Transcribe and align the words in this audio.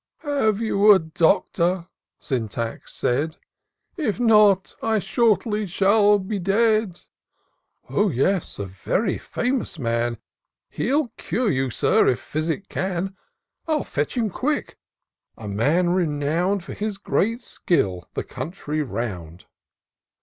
"Have 0.23 0.61
you 0.61 0.91
a 0.93 0.97
doctor?" 0.97 1.85
Syntax 2.17 2.91
said;" 2.91 3.35
If 3.97 4.19
not, 4.19 4.75
I 4.81 4.97
shortly 4.97 5.67
shall 5.67 6.17
be 6.17 6.39
dead."" 6.39 7.01
O 7.87 8.09
yes; 8.09 8.57
a 8.57 8.65
very 8.65 9.19
famous 9.19 9.77
man; 9.77 10.17
He'll 10.71 11.09
cure 11.17 11.51
you, 11.51 11.69
Sir, 11.69 12.07
if 12.07 12.19
physic 12.19 12.67
can: 12.67 13.15
I'll 13.67 13.83
fetch 13.83 14.17
him 14.17 14.31
quick;— 14.31 14.79
a 15.37 15.47
man 15.47 15.89
renown'd 15.91 16.63
For 16.63 16.73
his 16.73 16.97
great 16.97 17.43
skill 17.43 18.09
the 18.15 18.23
country 18.23 18.81
round." 18.81 19.45